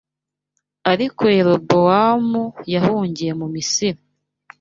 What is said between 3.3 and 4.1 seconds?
mu Misiri